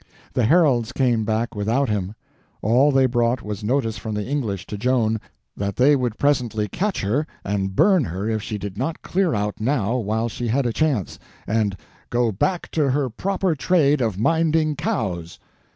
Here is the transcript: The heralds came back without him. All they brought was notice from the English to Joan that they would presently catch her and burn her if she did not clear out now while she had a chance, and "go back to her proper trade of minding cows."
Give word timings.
The 0.33 0.45
heralds 0.45 0.91
came 0.93 1.25
back 1.25 1.53
without 1.53 1.87
him. 1.87 2.15
All 2.63 2.91
they 2.91 3.05
brought 3.05 3.43
was 3.43 3.63
notice 3.63 3.99
from 3.99 4.15
the 4.15 4.25
English 4.25 4.65
to 4.65 4.75
Joan 4.75 5.21
that 5.55 5.75
they 5.75 5.95
would 5.95 6.17
presently 6.17 6.67
catch 6.67 7.01
her 7.01 7.27
and 7.43 7.75
burn 7.75 8.05
her 8.05 8.27
if 8.27 8.41
she 8.41 8.57
did 8.57 8.79
not 8.79 9.03
clear 9.03 9.35
out 9.35 9.59
now 9.61 9.97
while 9.97 10.27
she 10.27 10.47
had 10.47 10.65
a 10.65 10.73
chance, 10.73 11.19
and 11.45 11.77
"go 12.09 12.31
back 12.31 12.71
to 12.71 12.89
her 12.89 13.11
proper 13.11 13.53
trade 13.55 14.01
of 14.01 14.17
minding 14.17 14.75
cows." 14.75 15.37